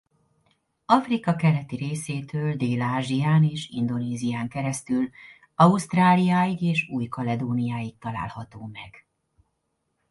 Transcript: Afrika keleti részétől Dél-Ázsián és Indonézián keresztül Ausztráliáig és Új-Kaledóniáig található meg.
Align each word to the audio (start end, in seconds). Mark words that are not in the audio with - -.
Afrika 0.85 1.35
keleti 1.35 1.75
részétől 1.75 2.55
Dél-Ázsián 2.55 3.43
és 3.43 3.67
Indonézián 3.69 4.47
keresztül 4.49 5.09
Ausztráliáig 5.55 6.61
és 6.61 6.87
Új-Kaledóniáig 6.89 7.97
található 7.97 8.69
meg. 8.73 9.05